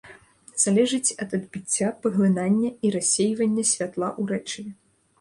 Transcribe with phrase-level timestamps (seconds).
[0.63, 4.71] Залежыць ад адбіцця, паглынання і рассейвання святла ў рэчыве.